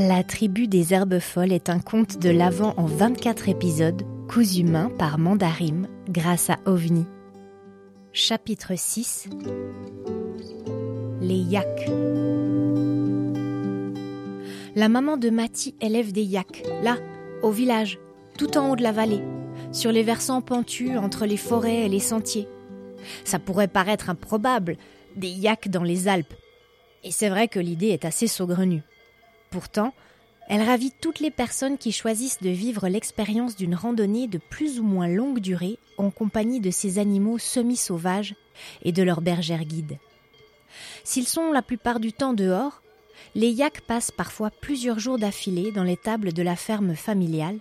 [0.00, 4.92] La tribu des herbes folles est un conte de l'Avent en 24 épisodes, cousu main
[4.96, 7.04] par Mandarim grâce à OVNI.
[8.12, 9.28] Chapitre 6
[11.20, 11.90] Les yaks.
[14.76, 16.98] La maman de Mati élève des yaks, là,
[17.42, 17.98] au village,
[18.38, 19.24] tout en haut de la vallée,
[19.72, 22.46] sur les versants pentus entre les forêts et les sentiers.
[23.24, 24.76] Ça pourrait paraître improbable,
[25.16, 26.34] des yaks dans les Alpes.
[27.02, 28.82] Et c'est vrai que l'idée est assez saugrenue.
[29.50, 29.92] Pourtant,
[30.48, 34.82] elle ravit toutes les personnes qui choisissent de vivre l'expérience d'une randonnée de plus ou
[34.82, 38.34] moins longue durée en compagnie de ces animaux semi-sauvages
[38.82, 39.98] et de leurs bergères guides.
[41.04, 42.82] S'ils sont la plupart du temps dehors,
[43.34, 47.58] les yaks passent parfois plusieurs jours d'affilée dans les tables de la ferme familiale,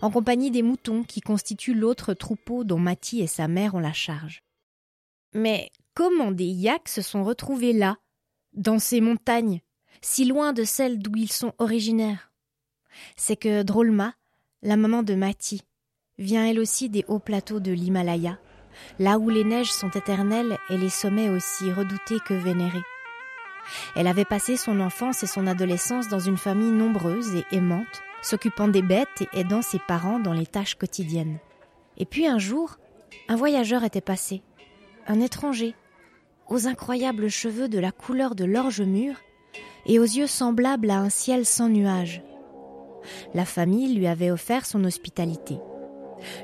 [0.00, 3.92] en compagnie des moutons qui constituent l'autre troupeau dont Mati et sa mère ont la
[3.92, 4.42] charge.
[5.34, 7.96] Mais comment des yaks se sont retrouvés là,
[8.52, 9.60] dans ces montagnes,
[10.00, 12.30] si loin de celles d'où ils sont originaires.
[13.16, 14.14] C'est que Drolma,
[14.62, 15.62] la maman de Mati,
[16.18, 18.38] vient elle aussi des hauts plateaux de l'Himalaya,
[18.98, 22.82] là où les neiges sont éternelles et les sommets aussi redoutés que vénérés.
[23.94, 28.68] Elle avait passé son enfance et son adolescence dans une famille nombreuse et aimante, s'occupant
[28.68, 31.38] des bêtes et aidant ses parents dans les tâches quotidiennes.
[31.96, 32.78] Et puis un jour,
[33.28, 34.42] un voyageur était passé,
[35.06, 35.74] un étranger,
[36.48, 39.20] aux incroyables cheveux de la couleur de l'orge mûre
[39.88, 42.22] et aux yeux semblables à un ciel sans nuages.
[43.34, 45.58] La famille lui avait offert son hospitalité.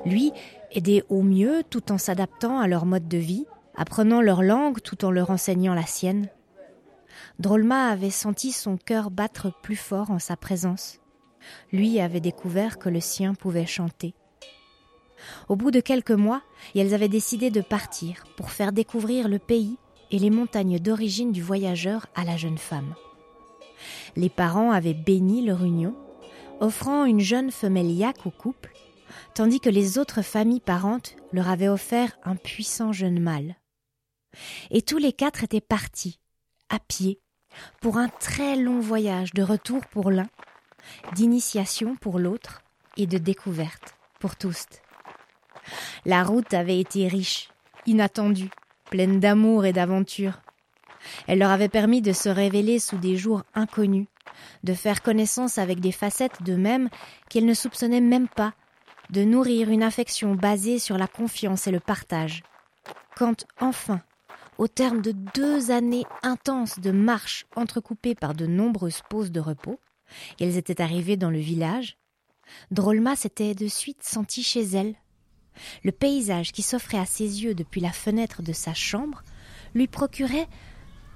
[0.05, 0.33] Lui
[0.73, 5.05] aidait au mieux tout en s'adaptant à leur mode de vie, apprenant leur langue tout
[5.05, 6.28] en leur enseignant la sienne.
[7.39, 11.01] Drolma avait senti son cœur battre plus fort en sa présence.
[11.73, 14.14] Lui avait découvert que le sien pouvait chanter.
[15.48, 16.42] Au bout de quelques mois,
[16.75, 19.77] elles avaient décidé de partir pour faire découvrir le pays
[20.11, 22.95] et les montagnes d'origine du voyageur à la jeune femme.
[24.16, 25.94] Les parents avaient béni leur union,
[26.60, 28.72] offrant une jeune femelle yak au couple,
[29.34, 33.56] tandis que les autres familles parentes leur avaient offert un puissant jeune mâle.
[34.70, 36.18] Et tous les quatre étaient partis,
[36.68, 37.20] à pied,
[37.80, 40.28] pour un très long voyage de retour pour l'un,
[41.14, 42.62] d'initiation pour l'autre
[42.96, 44.67] et de découverte pour tous.
[46.05, 47.48] La route avait été riche,
[47.86, 48.50] inattendue,
[48.90, 50.40] pleine d'amour et d'aventure.
[51.27, 54.07] Elle leur avait permis de se révéler sous des jours inconnus,
[54.63, 56.89] de faire connaissance avec des facettes d'eux-mêmes
[57.29, 58.55] qu'elles ne soupçonnaient même pas,
[59.11, 62.42] de nourrir une affection basée sur la confiance et le partage.
[63.17, 64.01] Quand enfin,
[64.59, 69.79] au terme de deux années intenses de marche entrecoupées par de nombreuses pauses de repos,
[70.41, 71.97] elles étaient arrivées dans le village,
[72.71, 74.95] Drolma s'était de suite sentie chez elle.
[75.83, 79.23] Le paysage qui s'offrait à ses yeux depuis la fenêtre de sa chambre
[79.75, 80.48] lui procurait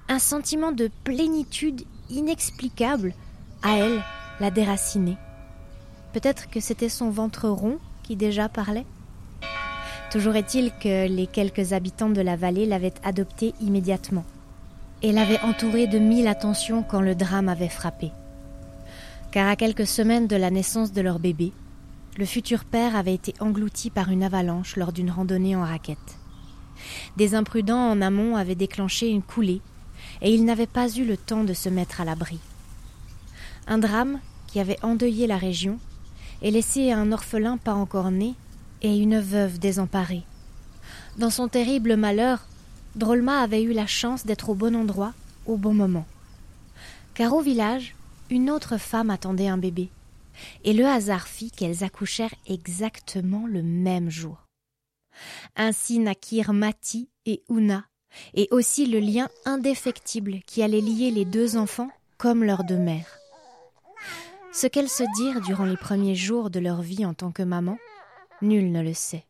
[0.09, 3.13] un sentiment de plénitude inexplicable
[3.61, 4.01] à elle,
[4.39, 5.17] la déracinée.
[6.13, 8.87] Peut-être que c'était son ventre rond qui déjà parlait
[10.11, 14.25] Toujours est-il que les quelques habitants de la vallée l'avaient adoptée immédiatement
[15.03, 18.11] et l'avaient entourée de mille attentions quand le drame avait frappé.
[19.31, 21.53] Car à quelques semaines de la naissance de leur bébé,
[22.17, 26.17] le futur père avait été englouti par une avalanche lors d'une randonnée en raquette.
[27.15, 29.61] Des imprudents en amont avaient déclenché une coulée
[30.21, 32.39] et il n'avait pas eu le temps de se mettre à l'abri.
[33.67, 35.79] Un drame qui avait endeuillé la région
[36.41, 38.35] et laissé un orphelin pas encore né
[38.81, 40.23] et une veuve désemparée.
[41.17, 42.47] Dans son terrible malheur,
[42.95, 45.13] Drolma avait eu la chance d'être au bon endroit
[45.45, 46.05] au bon moment.
[47.13, 47.95] Car au village,
[48.29, 49.89] une autre femme attendait un bébé,
[50.63, 54.45] et le hasard fit qu'elles accouchèrent exactement le même jour.
[55.55, 57.85] Ainsi naquirent Mati et Una,
[58.33, 63.19] et aussi le lien indéfectible qui allait lier les deux enfants comme leurs deux mères.
[64.51, 67.77] Ce qu'elles se dirent durant les premiers jours de leur vie en tant que maman,
[68.41, 69.25] nul ne le sait.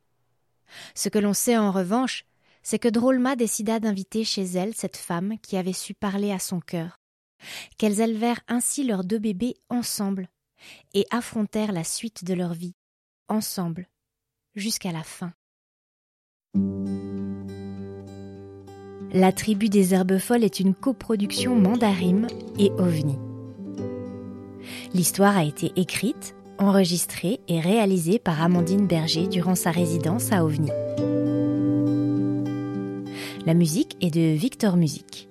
[0.95, 2.25] Ce que l'on sait en revanche,
[2.63, 6.59] c'est que Drolma décida d'inviter chez elle cette femme qui avait su parler à son
[6.59, 7.00] cœur,
[7.78, 10.29] qu'elles élevèrent ainsi leurs deux bébés ensemble
[10.93, 12.76] et affrontèrent la suite de leur vie
[13.28, 13.87] ensemble
[14.55, 15.34] jusqu'à la fin.
[19.11, 22.28] La tribu des herbes folles est une coproduction Mandarim
[22.59, 23.17] et OVNI.
[24.94, 30.70] L'histoire a été écrite, enregistrée et réalisée par Amandine Berger durant sa résidence à OVNI.
[33.47, 35.28] La musique est de Victor Music.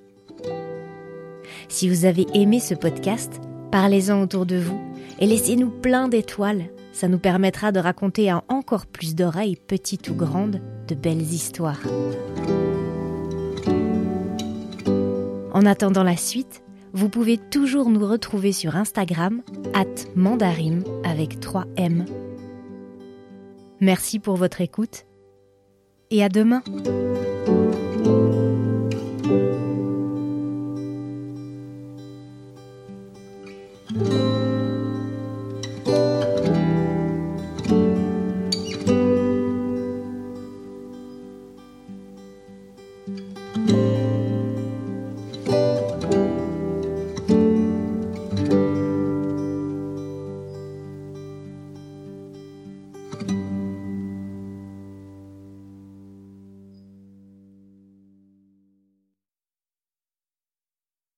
[1.68, 3.40] Si vous avez aimé ce podcast,
[3.70, 4.80] parlez-en autour de vous
[5.20, 6.64] et laissez-nous plein d'étoiles.
[6.92, 11.82] Ça nous permettra de raconter à encore plus d'oreilles, petites ou grandes, de belles histoires.
[15.58, 16.62] En attendant la suite,
[16.92, 19.42] vous pouvez toujours nous retrouver sur Instagram,
[19.74, 22.04] at mandarim avec 3 M.
[23.80, 25.04] Merci pour votre écoute
[26.12, 26.62] et à demain.